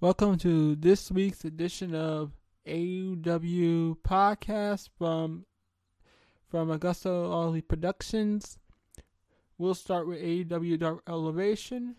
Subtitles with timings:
[0.00, 2.32] Welcome to this week's edition of
[2.66, 5.46] AUW podcast from
[6.50, 8.58] from Augusto Ollie Productions.
[9.56, 11.94] We'll start with AUW Dark Elevation.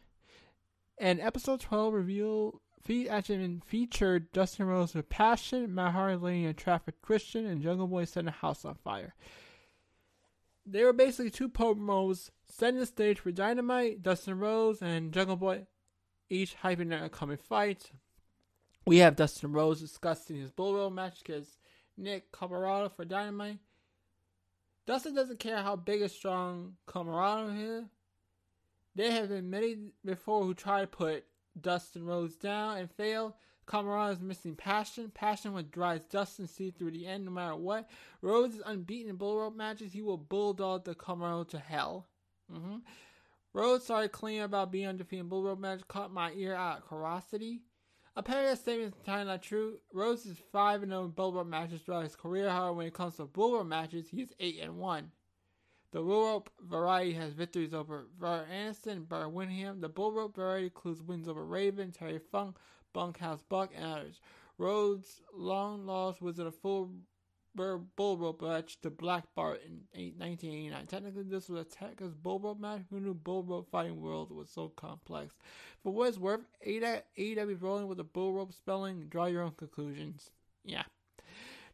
[0.97, 6.54] And episode 12 reveal feed actually featured Dustin Rhodes with Passion, Matt Hardy laying a
[6.54, 9.16] traffic Christian, and Jungle Boy setting a house on fire.
[10.66, 15.66] They were basically two promos setting the stage for Dynamite, Dustin Rhodes, and Jungle Boy
[16.30, 17.91] each hyping their upcoming fights.
[18.85, 21.57] We have Dustin Rhodes discussing his Bull match against
[21.97, 23.59] Nick Comoroto for Dynamite.
[24.85, 27.85] Dustin doesn't care how big or strong Comoroto is.
[28.93, 31.25] There have been many before who try to put
[31.59, 33.35] Dustin Rhodes down and fail.
[33.67, 35.11] Comoroto is missing passion.
[35.13, 37.89] Passion what drives Dustin see through the end no matter what.
[38.21, 39.94] Rhodes is unbeaten in bull rope matches.
[39.94, 42.07] He will bulldog the Comoroto to hell.
[42.53, 42.77] Mm-hmm.
[43.55, 46.90] Rhodes started claiming about being undefeated in bull rope match caught my ear out of
[46.90, 47.62] curiosity.
[48.18, 49.78] Apparently, that statement is entirely not true.
[49.94, 52.50] Rhodes is 5 0 in bull rope matches throughout his career.
[52.50, 55.09] However, when it comes to bull rope matches, he is 8 and 1.
[55.92, 59.80] The bull rope variety has victories over Ver Anderson, Bar Windham.
[59.80, 62.58] The bull rope variety includes wins over Raven, Terry Funk,
[62.92, 64.19] Bunkhouse Buck, and others.
[64.58, 66.92] Rhodes' long loss was in a full
[67.58, 69.81] rope match to Black Bart in
[70.17, 70.88] 1989.
[70.88, 72.81] Technically, this was a bull rope match.
[72.89, 75.36] Who knew rope fighting world was so complex?
[75.84, 79.08] For what it's worth, AEW rolling with the bull rope spelling.
[79.09, 80.31] Draw your own conclusions.
[80.64, 80.84] Yeah.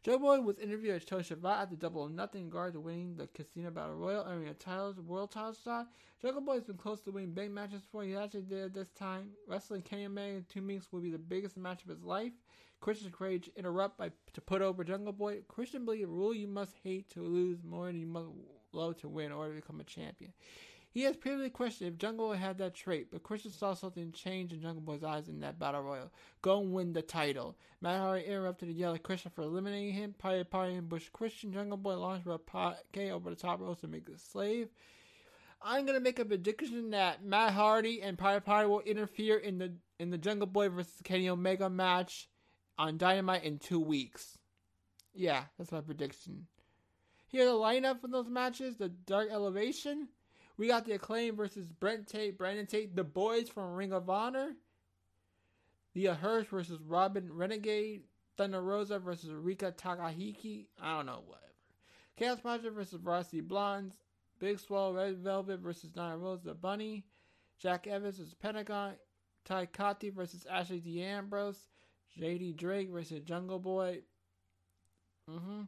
[0.02, 3.70] Joe Boy was interviewed at Tosha at the double nothing guard to winning the Casino
[3.70, 5.86] Battle Royal, earning a title, world title shot.
[6.20, 8.02] Jungle Boy has been close to winning big matches before.
[8.02, 9.30] He actually did this time.
[9.46, 12.32] Wrestling Kenny Omega in two weeks will be the biggest match of his life.
[12.82, 15.42] Christian Cage interrupt by to put over Jungle Boy.
[15.46, 18.28] Christian believe rule you must hate to lose more than you must
[18.72, 20.32] love to win in order to become a champion.
[20.90, 24.52] He has previously questioned if Jungle Boy had that trait, but Christian saw something change
[24.52, 26.10] in Jungle Boy's eyes in that battle royal.
[26.42, 27.56] Go and win the title.
[27.80, 30.14] Matt Hardy interrupted to yell at Christian for eliminating him.
[30.18, 31.52] Party Party ambush Christian.
[31.52, 34.68] Jungle Boy launched a K over the top ropes to make the slave.
[35.62, 39.72] I'm gonna make a prediction that Matt Hardy and Party Party will interfere in the
[40.00, 42.28] in the Jungle Boy versus Kenny Omega match
[42.82, 44.36] on Dynamite in two weeks.
[45.14, 46.48] Yeah, that's my prediction.
[47.28, 50.08] Here's the lineup for those matches: the Dark Elevation.
[50.56, 54.54] We got the Acclaim versus Brent Tate, Brandon Tate, the boys from Ring of Honor.
[55.94, 58.02] The Hirsch versus Robin Renegade.
[58.36, 60.66] Thunder Rosa versus Rika Takahiki.
[60.80, 61.52] I don't know, whatever.
[62.16, 63.94] Chaos Project versus Varsity Blondes.
[64.40, 67.04] Big Swole Red Velvet versus Nyla Rose the Bunny.
[67.58, 68.94] Jack Evans versus Pentagon.
[69.44, 71.60] Tay Conti versus Ashley D'Amboise.
[72.20, 74.00] JD Drake versus Jungle Boy.
[75.30, 75.62] Mm-hmm.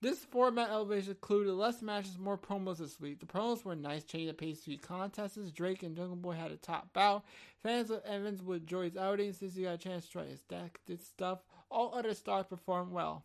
[0.00, 3.18] This format elevation included less matches, more promos this week.
[3.18, 5.50] The promos were nice, change the pace to contests.
[5.50, 7.24] Drake and Jungle Boy had a top bout.
[7.64, 10.78] Fans of Evans with Joy's outing since he got a chance to try his deck,
[10.86, 11.40] did stuff.
[11.68, 13.24] All other stars performed well.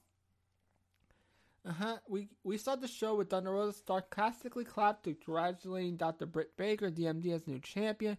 [1.65, 1.97] Uh huh.
[2.09, 6.25] We we saw the show with Thunder Rosa sarcastically clapped to congratulating Dr.
[6.25, 8.17] Britt Baker, DMD as new champion.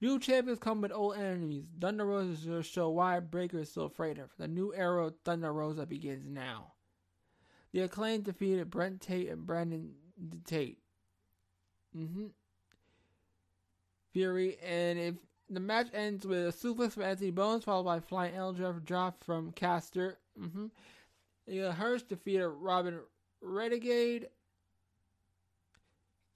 [0.00, 1.64] New champions come with old enemies.
[1.78, 4.30] Thunder Rosa will show why Baker is so afraid of.
[4.38, 6.72] The new era of Thunder Rosa begins now.
[7.72, 9.92] The acclaimed defeated Brent Tate and Brandon
[10.46, 10.78] Tate.
[11.94, 12.28] Mm-hmm.
[14.14, 15.14] Fury, and if
[15.50, 19.52] the match ends with a suplex from Anthony Bowens, followed by flying L drop from
[19.52, 20.16] Caster.
[20.40, 20.66] Mm-hmm.
[21.46, 23.00] Yeah, Hirsch defeated Robin
[23.40, 24.28] Renegade.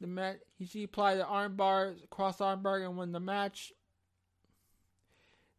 [0.00, 3.72] The match, he she applied the armbar, cross armbar, and won the match.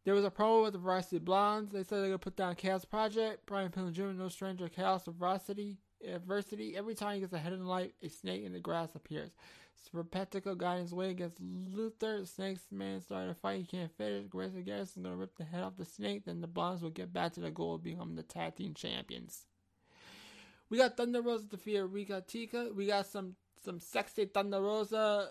[0.04, 1.72] There was a promo with the Varsity Blondes.
[1.72, 3.46] They said they're gonna put down Chaos Project.
[3.46, 6.76] Brian Pillman Jr., no stranger, Chaos Varsity adversity.
[6.76, 9.30] Every time he gets ahead in light, a snake in the grass appears.
[9.92, 12.24] Serpentico got his way against Luther.
[12.24, 13.60] Snake's man started a fight.
[13.60, 14.26] He can't finish.
[14.28, 16.24] Grayson Garrison's gonna rip the head off the snake.
[16.24, 19.46] Then the Blondes will get back to the goal of becoming the tag team champions.
[20.68, 22.70] We got Thunder Rosa defeated Rika Tika.
[22.74, 25.30] We got some some sexy Thunder Rosa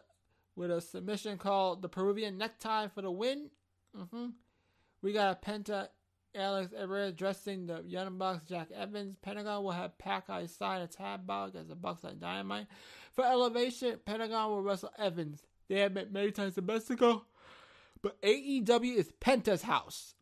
[0.56, 3.50] with a submission called the Peruvian necktie for the win.
[3.98, 4.28] Mm-hmm.
[5.02, 5.88] We got a Penta
[6.36, 9.18] Alex Everett dressing the Young Bucks, Jack Evans.
[9.22, 12.68] Pentagon will have Pac sign a tab bog as the Bucks like Dynamite.
[13.14, 15.44] For Elevation, Pentagon will wrestle Evans.
[15.68, 17.26] They have met many times in Mexico.
[18.02, 20.16] But AEW is Penta's house.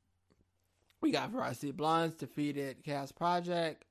[1.02, 3.86] We got Varsity Blondes defeated Chaos Project.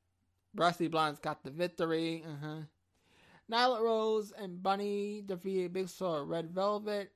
[0.54, 2.24] Varsity Blondes got the victory.
[2.26, 2.62] Uh-huh.
[3.50, 7.12] Nyla Rose and Bunny defeated Big Swole Red Velvet.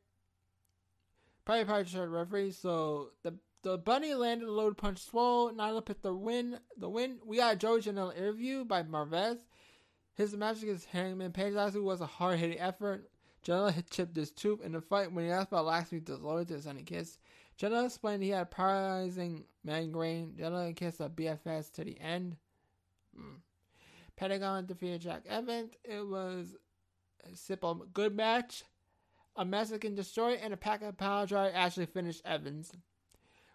[1.44, 2.52] Probably should referee.
[2.52, 5.52] So the the Bunny landed a load punch Swole.
[5.52, 6.58] Nyla picked the win.
[6.76, 7.18] The win.
[7.24, 9.38] We got a Joey Janela interview by Marvez.
[10.14, 13.08] His match against Hangman Page last week was a hard hitting effort.
[13.46, 16.54] Janela had chipped his tooth in the fight when he asked about last week's disloyalty
[16.54, 17.18] to Sonny Kiss.
[17.56, 20.34] Jenna explained he had paralyzing migraine.
[20.36, 22.36] Jenna Kiss a BFS to the end.
[23.18, 23.40] Mm.
[24.16, 25.72] Pentagon defeated Jack Evans.
[25.84, 26.54] It was
[27.30, 28.64] a simple, good match.
[29.36, 32.72] A Mexican destroyer and a pack of power drive actually finished Evans.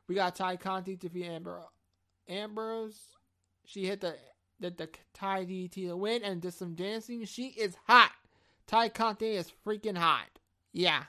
[0.07, 1.63] We got Tay Conti defeat Amber
[2.27, 2.99] Ambrose.
[3.65, 4.15] She hit the
[4.59, 7.25] the, the Tay DT to win and did some dancing.
[7.25, 8.11] She is hot.
[8.65, 10.27] Tay Conti is freaking hot.
[10.73, 11.03] Yeah.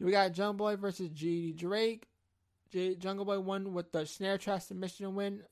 [0.00, 2.08] We got Jungle Boy versus JD Drake.
[2.70, 5.42] J- Jungle Boy won with the snare trap submission win.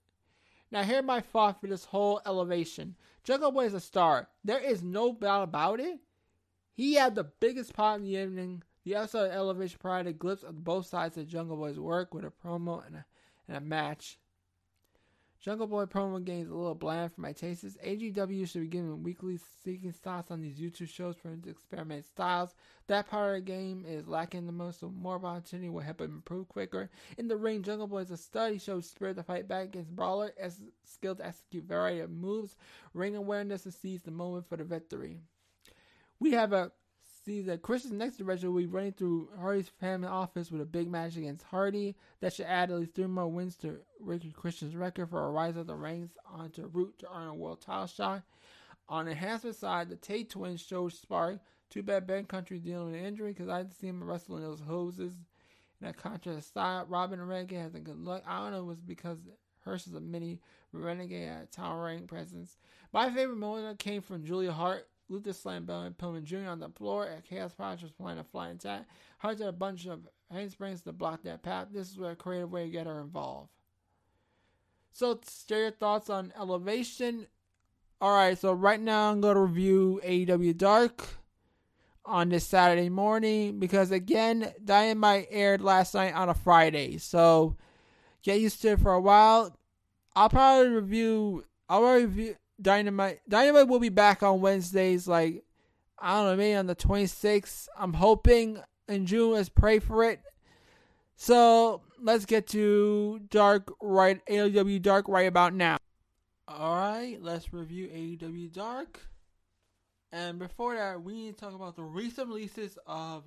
[0.72, 2.96] Now, here my thought for this whole elevation.
[3.22, 4.28] Jungle Boy is a star.
[4.44, 6.00] There is no doubt about it.
[6.72, 8.62] He had the biggest part in the evening.
[8.85, 12.25] The episode of Elevation provided a glimpse of both sides of Jungle Boy's work with
[12.25, 13.05] a promo and a,
[13.47, 14.19] and a match.
[15.38, 17.77] Jungle Boy promo games a little bland for my tastes.
[17.85, 22.55] AEW should be giving weekly seeking thoughts on these YouTube shows for experiment styles.
[22.88, 26.49] That part of the game is lacking the most, so more opportunity will help improve
[26.49, 26.91] quicker.
[27.17, 28.53] In the ring, Jungle Boy is a stud.
[28.53, 32.56] He spirit to fight back against Brawler, as skilled to execute variety of moves,
[32.93, 35.21] ring awareness and seize the moment for the victory.
[36.19, 36.71] We have a
[37.31, 40.91] see that Christian's next direction will be running through Hardy's family office with a big
[40.91, 45.11] match against Hardy that should add at least three more wins to Ricky Christian's record
[45.11, 48.23] for a rise of the ranks onto route to earn a world title shot.
[48.88, 51.38] On the enhancement side, the Tate twins showed spark.
[51.71, 54.61] Too bad Ben Country dealing with an injury because I didn't see him wrestling those
[54.61, 55.12] hoses.
[55.81, 58.25] In that contrast style, Robin Renegade has a good luck.
[58.27, 59.19] I don't know it was because
[59.61, 60.41] Hirsch is a mini
[60.73, 62.56] Renegade at towering presence.
[62.93, 66.48] My favorite moment came from Julia Hart Luther slammed Brian Pillman Jr.
[66.48, 68.86] on the floor at Chaos Project was playing a flying attack.
[69.18, 71.68] Hart did a bunch of handsprings to block that path.
[71.72, 73.50] This is where a creative way to get her involved.
[74.92, 77.26] So, share your thoughts on Elevation.
[78.00, 81.06] Alright, so right now I'm going to review AEW Dark
[82.04, 86.98] on this Saturday morning because, again, Dynamite aired last night on a Friday.
[86.98, 87.56] So,
[88.22, 89.56] get used to it for a while.
[90.14, 91.44] I'll probably review.
[91.68, 92.36] I'll review.
[92.60, 95.44] Dynamite Dynamite will be back on Wednesdays, like
[95.98, 97.68] I don't know, maybe on the 26th.
[97.78, 98.58] I'm hoping
[98.88, 99.32] in June.
[99.32, 100.20] Let's pray for it.
[101.16, 105.76] So let's get to Dark right AEW Dark right about now.
[106.48, 109.00] All right, let's review AEW Dark.
[110.12, 113.24] And before that, we need to talk about the recent releases of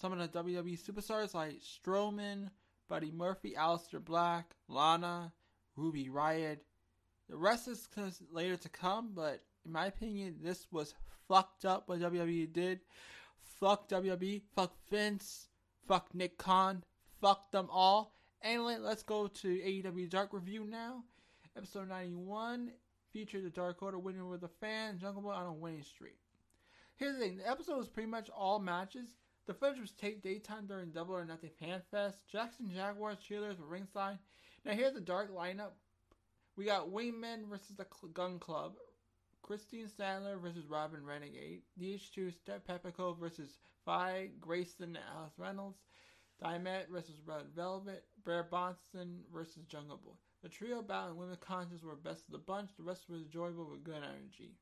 [0.00, 2.48] some of the WWE superstars like Strowman,
[2.88, 5.32] Buddy Murphy, Aleister Black, Lana,
[5.76, 6.60] Ruby Riott,
[7.28, 7.88] the rest is
[8.32, 10.94] later to come, but in my opinion, this was
[11.28, 12.80] fucked up what WWE did.
[13.60, 15.48] Fuck WWE, fuck Vince,
[15.86, 16.84] fuck Nick Khan,
[17.20, 18.14] fuck them all.
[18.42, 21.02] Anyway, let's go to AEW Dark Review now.
[21.56, 22.70] Episode 91
[23.12, 26.18] featured the Dark Order winning with a fan, Jungle Boy on a winning streak.
[26.96, 29.08] Here's the thing the episode was pretty much all matches.
[29.46, 32.28] The footage was taped daytime during Double or Nothing Fan Fest.
[32.30, 34.18] Jackson Jaguars cheerleaders were ringside.
[34.64, 35.72] Now here's the dark lineup
[36.58, 38.72] we got Wingman versus the Gun Club.
[39.42, 41.62] Christine Sandler versus Robin Renegade.
[41.80, 45.78] DH2 Steph Peppico versus Fi Grayson Alice Reynolds.
[46.42, 48.02] Dimet versus Red Velvet.
[48.26, 50.14] Bear Bronson versus Jungle Boy.
[50.42, 52.70] The trio battling women conscious were best of the bunch.
[52.76, 54.56] The rest was enjoyable with good energy.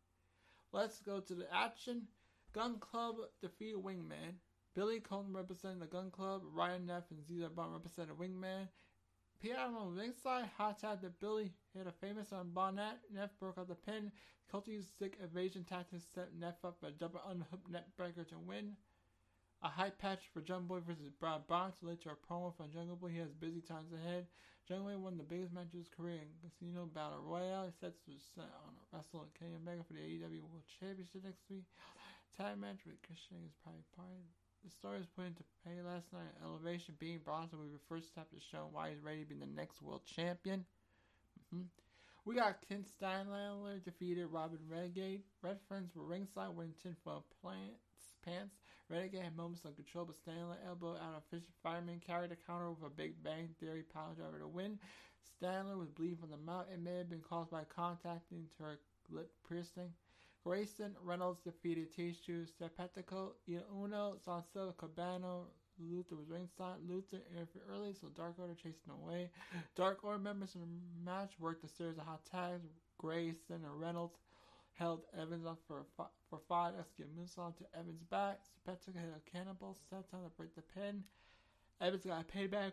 [0.72, 2.02] Let's go to the action.
[2.52, 4.34] Gun Club defeated Wingman.
[4.74, 6.42] Billy Colton representing the Gun Club.
[6.52, 8.68] Ryan Neff and Zeta Bond representing Wingman.
[9.46, 12.98] Piano ringside, hot tap to Billy hit a famous on Bonnet.
[13.14, 14.10] Neff broke out the pin.
[14.52, 18.38] Colty used sick evasion tactics to set Neff up a double unhooked net breaker to
[18.42, 18.74] win.
[19.62, 22.96] A high patch for Jungle Boy versus Brad Bonds led to a promo from Jungle
[22.96, 23.10] Boy.
[23.10, 24.26] He has busy times ahead.
[24.66, 27.70] Jungle Boy won the biggest match of his career in Casino Battle Royale.
[27.70, 31.46] He sets to set on a wrestle Kenny Omega for the AEW World Championship next
[31.48, 31.70] week.
[32.36, 34.26] Tag match with Christian is probably part of
[34.66, 36.34] the story was put into play last night.
[36.42, 39.38] Elevation being Bronson will be the first step to show why he's ready to be
[39.38, 40.66] the next world champion.
[41.54, 41.70] Mm-hmm.
[42.26, 45.22] We got Ken Steinlander defeated Robin Renegade.
[45.40, 47.78] Red Friends were ringside wearing tinfoil plants,
[48.24, 48.58] pants.
[48.90, 52.70] Renegade had moments of control, but Stanley elbowed out a fish fireman, carried a counter
[52.70, 54.80] with a Big Bang Theory power driver to win.
[55.38, 56.66] Stanley was bleeding from the mouth.
[56.72, 58.78] It may have been caused by contacting to her
[59.10, 59.94] lip piercing.
[60.46, 65.46] Grayson Reynolds defeated Tishu Stepetico, Uno, Sanso Cabano,
[65.80, 66.76] Luther was ringside.
[66.88, 69.28] Luther interfered early, so Dark Order chased him away.
[69.74, 70.68] Dark Order members in the
[71.04, 72.68] match worked a series of hot tags.
[72.96, 74.14] Grayson and Reynolds
[74.74, 75.84] held Evans up for
[76.30, 76.74] for five.
[76.78, 78.38] Execute moonsault to Evans' back.
[78.44, 79.76] Stepetico hit a cannibal.
[79.90, 81.02] Set time to break the pin.
[81.80, 82.72] Evans got a payback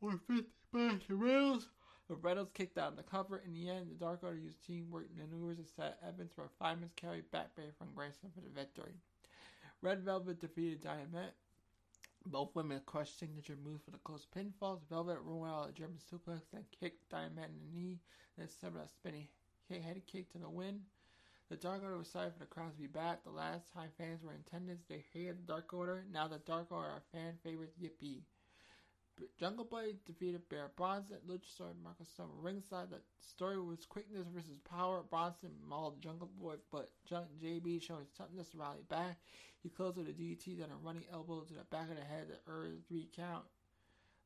[0.00, 1.68] with 50 back to Reynolds.
[2.12, 3.42] But Reynolds kicked out in the cover.
[3.42, 6.94] In the end, the Dark Order used teamwork maneuvers to set Evans for a five-minute
[6.94, 8.92] carry back bay from Grayson for the victory.
[9.80, 11.32] Red Velvet defeated Diamond.
[12.26, 14.80] Both women crushed signature moves for the close pinfalls.
[14.90, 18.00] Velvet rolled out a German suplex, then kicked Diamond in the knee,
[18.36, 19.28] then summoned a spinning
[19.70, 20.80] head kick to the win.
[21.48, 23.24] The Dark Order was sorry for the crowd to be back.
[23.24, 26.04] The last time fans were in attendance, they hated the Dark Order.
[26.12, 27.78] Now the Dark Order are fan favorites.
[27.82, 28.24] Yippee!
[29.38, 31.18] Jungle Boy defeated Bear Bronson.
[31.28, 32.90] Luchasaurus Marko Stunt ringside.
[32.90, 35.02] The story was quickness versus power.
[35.08, 39.18] Bronson mauled Jungle Boy, but JB showed his toughness to rally back.
[39.62, 42.28] He closed with a DT, then a running elbow to the back of the head
[42.28, 43.44] to earn three count.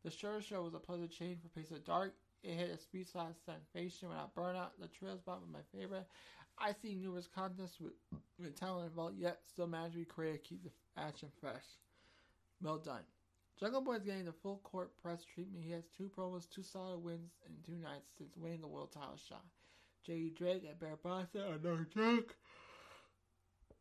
[0.05, 2.15] The show show was a pleasant change for Pace of Dark.
[2.43, 4.71] It hit a speed slide sensation without burnout.
[4.79, 6.07] The trail spot was my favorite.
[6.59, 7.93] I see numerous contests with,
[8.38, 11.65] with talent involved, yet still managed to be creative, keep the action fresh.
[12.62, 13.03] Well done.
[13.59, 15.65] Jungle Boy is getting the full court press treatment.
[15.65, 19.19] He has two promos, two solid wins in two nights since winning the world title
[19.29, 19.45] shot.
[20.05, 20.35] J.D.
[20.37, 22.37] Drake and Bear Bronson are no joke.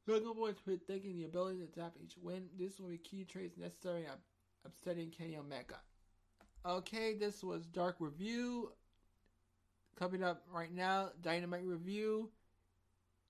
[0.07, 2.45] Jungle Boy is thinking the ability to adapt each win.
[2.57, 4.11] This will be key traits necessary in
[4.65, 5.75] upsetting Kenny Omega.
[6.65, 8.71] Okay, this was Dark Review.
[9.99, 12.29] Coming up right now, Dynamite Review.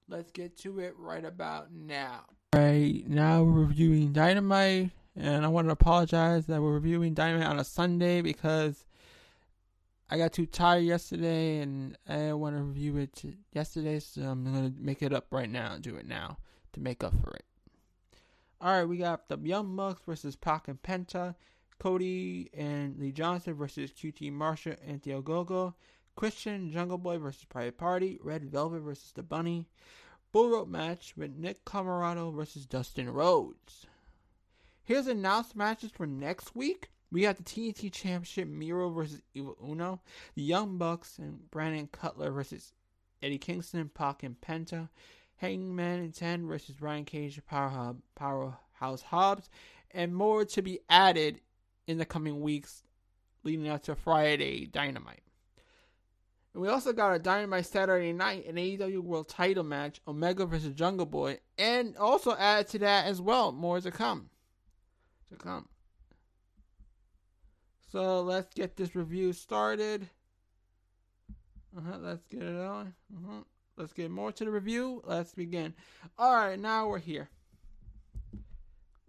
[0.07, 2.25] Let's get to it right about now.
[2.53, 4.91] Right now, we're reviewing Dynamite.
[5.15, 8.85] And I want to apologize that we're reviewing Dynamite on a Sunday because
[10.09, 13.99] I got too tired yesterday and I want to review it yesterday.
[13.99, 16.37] So I'm going to make it up right now do it now
[16.73, 17.45] to make up for it.
[18.61, 21.35] Alright, we got the Young Bucks versus Pac and Penta.
[21.77, 25.75] Cody and Lee Johnson versus QT Marshall and Gogo.
[26.15, 28.17] Christian Jungle Boy versus Private Party.
[28.23, 29.67] Red Velvet versus The Bunny.
[30.31, 33.85] Bull Rope match with Nick Comoroto versus Dustin Rhodes.
[34.85, 36.91] Here's announced matches for next week.
[37.11, 39.99] We got the TNT Championship Miro versus Evil Uno,
[40.35, 42.71] the Young Bucks and Brandon Cutler versus
[43.23, 44.89] Eddie Kingston, Pac and Penta,
[45.37, 49.49] Hangman and Ten versus Brian Cage, Power Powerhouse Hobbs,
[49.89, 51.41] and more to be added
[51.87, 52.83] in the coming weeks
[53.43, 55.23] leading up to Friday Dynamite.
[56.53, 60.75] And we also got a Dynamite Saturday night, an AEW World Title match, Omega versus
[60.75, 64.29] Jungle Boy, and also add to that as well, more to come
[65.37, 65.67] to come.
[67.91, 70.09] So let's get this review started.
[71.77, 72.93] Uh-huh, let's get it on.
[73.13, 73.41] Uh-huh.
[73.77, 75.01] Let's get more to the review.
[75.05, 75.73] Let's begin.
[76.17, 77.29] All right, now we're here.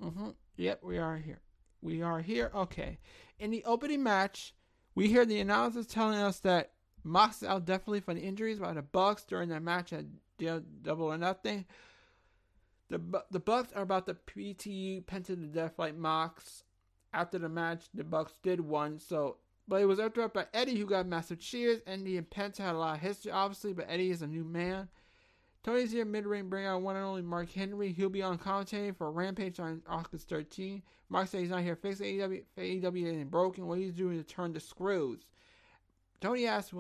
[0.02, 0.32] Uh-huh.
[0.56, 1.40] Yep, we are here.
[1.80, 2.50] We are here.
[2.54, 2.98] Okay.
[3.38, 4.54] In the opening match,
[4.94, 6.72] we hear the announcers telling us that
[7.04, 10.04] Mox out definitely for the injuries by the Bucks during the match at
[10.82, 11.64] Double or Nothing.
[12.88, 16.64] The the Bucks are about to PTU Penta to death like Mox.
[17.12, 19.38] After the match, the Bucks did one, so
[19.68, 21.80] but it was interrupted by Eddie who got massive cheers.
[21.86, 24.88] Eddie and Penta had a lot of history, obviously, but Eddie is a new man.
[25.64, 27.90] Tony's here mid ring, bring out one and only Mark Henry.
[27.90, 30.80] He'll be on commentary for Rampage on August 13.
[31.08, 32.44] Mark said he's not here fixing AEW.
[32.56, 33.66] AEW ain't broken.
[33.66, 35.26] What he's doing to turn the screws.
[36.20, 36.72] Tony asked,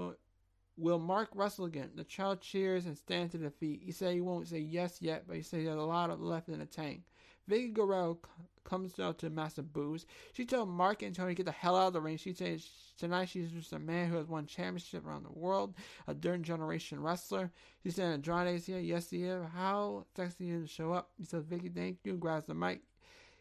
[0.78, 1.90] Will Mark wrestle again?
[1.94, 3.80] The child cheers and stands to the feet.
[3.84, 6.48] He said he won't say yes yet, but he he has a lot of left
[6.48, 7.02] in the tank.
[7.50, 8.18] Vickie Guerrero
[8.64, 10.04] comes out to massive boos.
[10.32, 12.16] She told Mark and Tony to get the hell out of the ring.
[12.16, 12.68] She says
[12.98, 15.74] tonight she's just a man who has won championship around the world,
[16.08, 17.52] a third generation wrestler.
[17.82, 18.80] She said Andrade's here.
[18.80, 19.44] Yes, he is.
[19.54, 21.10] How sexy to show up.
[21.16, 22.14] He says, Vickie, thank you.
[22.14, 22.82] Grabs the mic.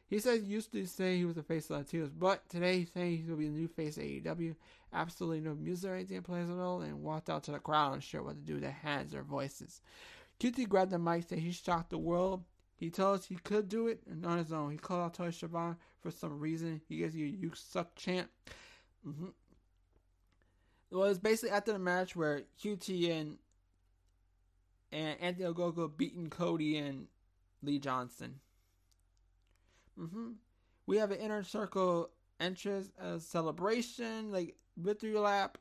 [0.08, 2.92] He says he used to say he was the face of Latinos, but today he's
[2.92, 4.56] saying he's going to be the new face of AEW.
[4.96, 8.24] Absolutely no music or anything plays at all, and walked out to the crowd unsure
[8.24, 9.82] what to do with their hands or voices.
[10.40, 12.44] QT grabbed the mic, said he shocked the world.
[12.78, 14.72] He told us he could do it and on his own.
[14.72, 16.82] He called out Tony Schiavone for some reason.
[16.88, 18.30] He gives you a "you suck" chant.
[19.08, 19.28] Mm-hmm.
[20.92, 23.38] Well, it was basically after the match where QT and
[24.92, 27.08] and Anthony Ogogo beating Cody and
[27.62, 28.40] Lee Johnson.
[30.00, 30.32] Mm-hmm.
[30.86, 35.58] We have an inner circle entrance, a celebration, like victory lap.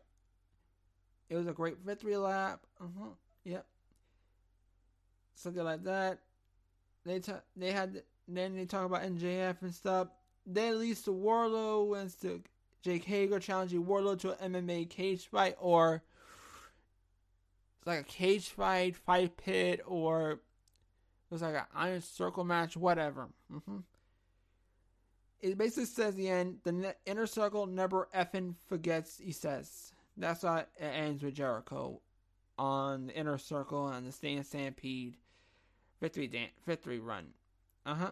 [1.29, 2.61] It was a great victory lap.
[2.81, 3.11] Uh-huh.
[3.45, 3.67] Yep.
[5.35, 6.21] Something like that.
[7.05, 10.09] They t- they had then they talk about MJF and stuff.
[10.47, 12.43] Then leads to Wardlow wins to
[12.83, 16.03] Jake Hager challenging Wardlow to an MMA cage fight or
[17.79, 20.39] it's like a cage fight, fight pit, or it
[21.29, 23.29] was like an iron circle match, whatever.
[23.53, 23.79] Mm-hmm
[25.45, 26.59] it basically says the end.
[26.65, 29.19] The inner circle never effing forgets.
[29.19, 32.01] He says that's how it ends with Jericho
[32.59, 35.17] on the inner circle and the Stand Stampede
[36.01, 37.27] victory dan- victory run.
[37.85, 38.11] Uh huh.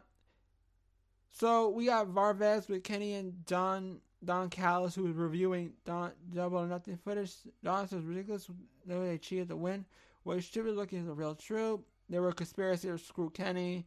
[1.30, 6.58] So we got Marvez with Kenny and Don Don Callis who was reviewing Don Double
[6.58, 7.32] or Nothing footage.
[7.64, 8.48] Don says ridiculous
[8.86, 9.86] the way they cheated to win.
[10.24, 11.80] What should be looking is the real truth.
[12.10, 13.86] There were conspiracies to screw Kenny.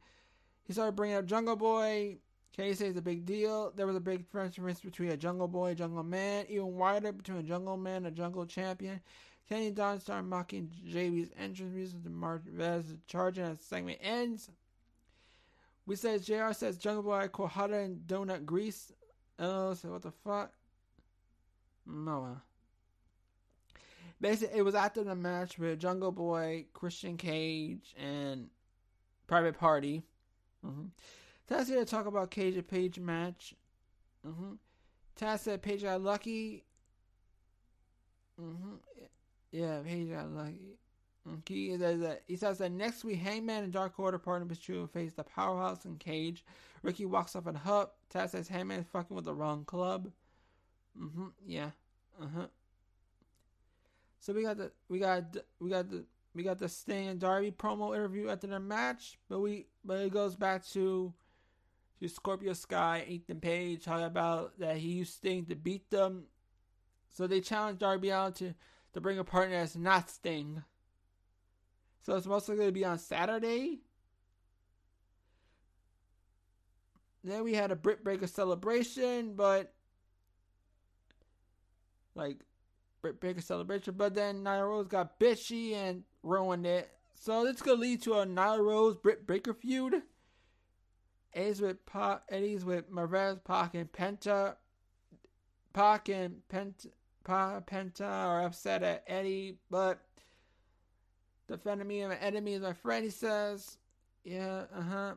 [0.64, 2.18] He started bringing up Jungle Boy.
[2.56, 3.74] Cage says a big deal.
[3.76, 7.44] There was a big difference between a Jungle Boy, Jungle Man, even wider between a
[7.44, 9.02] Jungle Man and a Jungle Champion.
[9.50, 14.50] Kenny Don started mocking JB's entrance music to Marvez charging as the segment ends.
[15.86, 18.94] We said JR says Jungle Boy hotter than donut grease.
[19.38, 20.54] Oh, so what the fuck?
[21.86, 22.38] No.
[24.22, 28.50] Basically, it was after the match with Jungle Boy, Christian Cage, and
[29.28, 30.04] Private Party.
[30.66, 30.86] Mm-hmm.
[31.50, 33.54] Taz here to talk about Cage and Page match.
[34.25, 34.54] Mm-hmm.
[35.20, 36.64] Taz said Page got lucky.
[38.42, 38.75] Mm-hmm.
[39.52, 40.78] Yeah, Page got lucky.
[41.48, 45.14] He says that he says that next week Hangman and Dark Order partner True face
[45.14, 46.46] the Powerhouse and Cage.
[46.84, 47.98] Ricky walks off in and Hup.
[48.14, 50.12] Taz says Hangman is fucking with the wrong club.
[51.00, 51.28] Mm-hmm.
[51.48, 51.72] Yeah.
[52.22, 52.46] Uh-huh.
[54.20, 57.52] So we got the we got we got the we got the Sting and Darby
[57.52, 61.12] promo interview after the match, but we but it goes back to
[62.00, 66.25] to Scorpio Sky, Ethan Page, talking about that he used Sting to beat them.
[67.10, 68.54] So they challenged Darby out to,
[68.94, 70.64] to bring a partner that's not Sting.
[72.06, 73.80] So it's mostly going to be on Saturday.
[77.24, 79.74] Then we had a Britt Baker celebration, but
[82.14, 82.38] like
[83.02, 86.92] Britt Baker celebration, but then Nyla Rose got bitchy and ruined it.
[87.16, 90.04] So this could lead to a Nyla Rose Britt Baker feud.
[91.36, 91.77] Eddie's with
[92.30, 94.56] Eddie's with Marvez, Pac, and Penta.
[95.74, 96.88] Pac and Penta,
[97.25, 100.00] Penta are upset at Eddie, but
[101.50, 103.04] defending me and my enemy is my friend.
[103.04, 103.77] He says,
[104.24, 105.15] "Yeah, uh huh."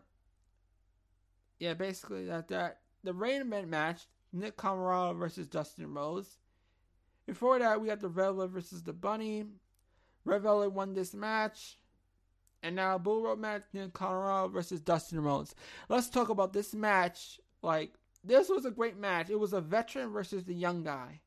[1.60, 6.38] Yeah, basically that that the rain event match: Nick Comoroto versus Dustin Rhodes.
[7.26, 9.44] Before that, we had the Red versus the Bunny.
[10.24, 11.77] Red won this match.
[12.62, 15.54] And now Bull Rope match in Comoroto versus Dustin Rhodes.
[15.88, 17.40] Let's talk about this match.
[17.62, 19.30] Like this was a great match.
[19.30, 21.20] It was a veteran versus the young guy.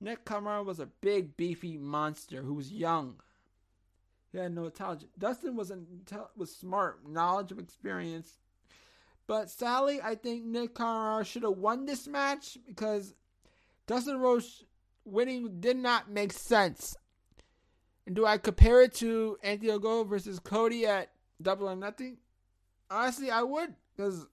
[0.00, 3.20] Nick Comoroto was a big beefy monster who was young.
[4.32, 5.10] He had no intelligence.
[5.18, 5.72] Dustin was
[6.36, 8.38] was smart, knowledge of experience.
[9.26, 13.14] But sadly, I think Nick Comoroto should have won this match because
[13.86, 14.64] Dustin Rhodes
[15.04, 16.96] winning did not make sense.
[18.08, 21.10] And do I compare it to Anthony Ogogo versus Cody at
[21.42, 22.16] Double or Nothing?
[22.90, 24.26] Honestly, I would because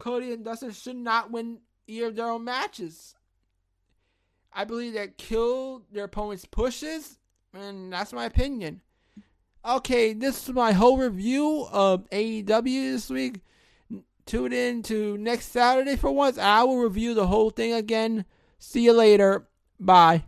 [0.00, 3.14] Cody and Dustin should not win either of their own matches.
[4.52, 7.20] I believe that kill their opponent's pushes,
[7.54, 8.80] and that's my opinion.
[9.64, 13.40] Okay, this is my whole review of AEW this week.
[14.26, 16.38] Tune in to next Saturday for once.
[16.38, 18.24] I will review the whole thing again.
[18.58, 19.46] See you later.
[19.78, 20.24] Bye.